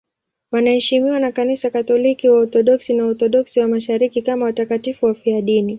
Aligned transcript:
Wanaheshimiwa 0.51 1.19
na 1.19 1.31
Kanisa 1.31 1.69
Katoliki, 1.69 2.29
Waorthodoksi 2.29 2.93
na 2.93 3.05
Waorthodoksi 3.05 3.59
wa 3.59 3.67
Mashariki 3.67 4.21
kama 4.21 4.45
watakatifu 4.45 5.05
wafiadini. 5.05 5.69